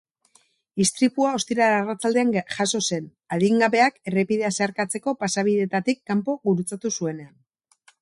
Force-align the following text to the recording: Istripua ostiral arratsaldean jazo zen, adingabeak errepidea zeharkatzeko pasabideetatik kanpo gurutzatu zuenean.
Istripua 0.85 1.33
ostiral 1.39 1.75
arratsaldean 1.81 2.31
jazo 2.55 2.81
zen, 2.87 3.05
adingabeak 3.37 4.01
errepidea 4.13 4.53
zeharkatzeko 4.59 5.17
pasabideetatik 5.23 6.05
kanpo 6.13 6.41
gurutzatu 6.51 6.97
zuenean. 7.01 7.35